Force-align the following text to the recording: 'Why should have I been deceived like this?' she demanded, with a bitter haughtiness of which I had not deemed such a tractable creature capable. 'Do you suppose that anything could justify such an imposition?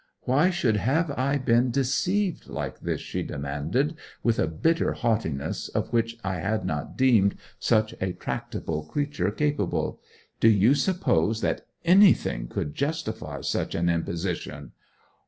'Why 0.21 0.49
should 0.49 0.77
have 0.77 1.11
I 1.11 1.37
been 1.37 1.69
deceived 1.69 2.47
like 2.47 2.79
this?' 2.79 3.01
she 3.01 3.21
demanded, 3.21 3.95
with 4.23 4.39
a 4.39 4.47
bitter 4.47 4.93
haughtiness 4.93 5.67
of 5.69 5.93
which 5.93 6.17
I 6.23 6.37
had 6.39 6.65
not 6.65 6.97
deemed 6.97 7.35
such 7.59 7.93
a 8.01 8.11
tractable 8.13 8.81
creature 8.85 9.29
capable. 9.29 9.99
'Do 10.39 10.49
you 10.49 10.73
suppose 10.73 11.41
that 11.41 11.67
anything 11.85 12.47
could 12.47 12.73
justify 12.73 13.41
such 13.41 13.75
an 13.75 13.89
imposition? 13.89 14.71